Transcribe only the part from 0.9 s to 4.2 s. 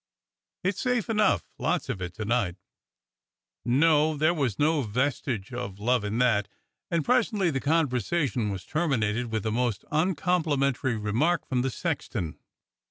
enough. Lots of it to night" No,